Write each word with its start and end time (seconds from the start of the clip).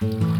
Bye. 0.00 0.37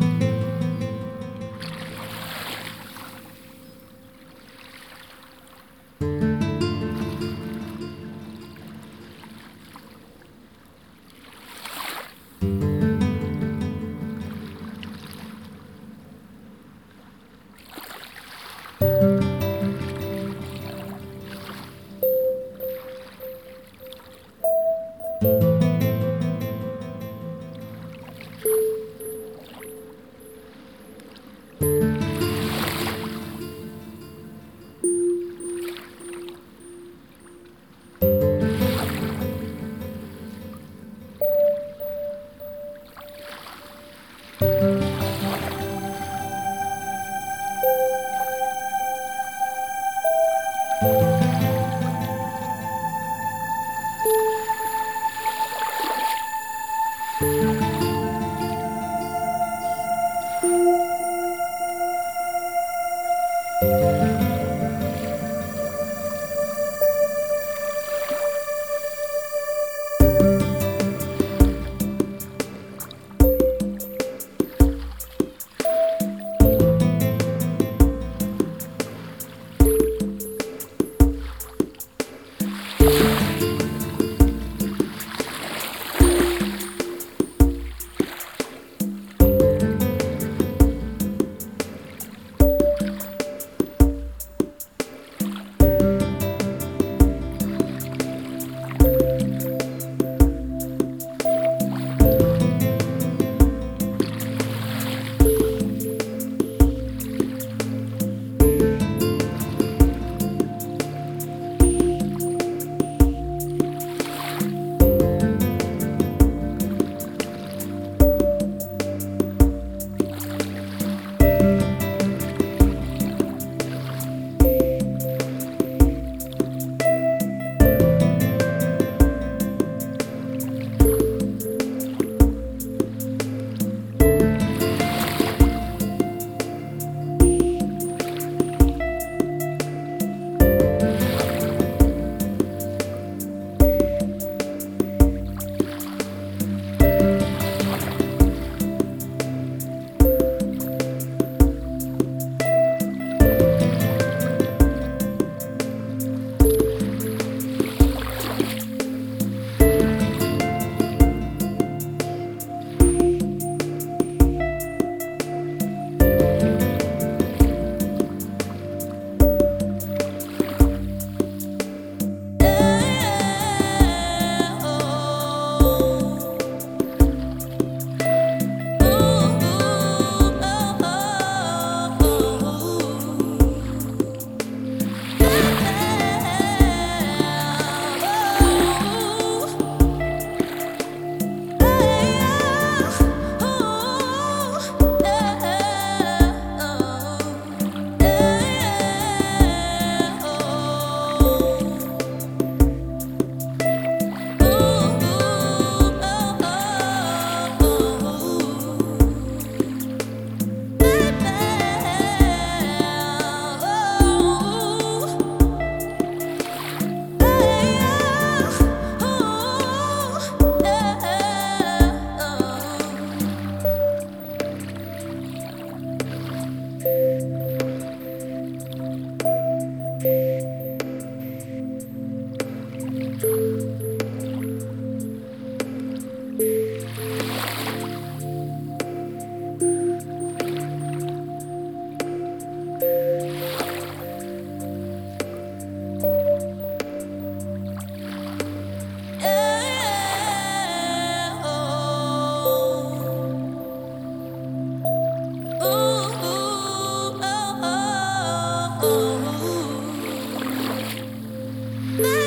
You 57.20 57.47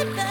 goodbye. 0.04 0.31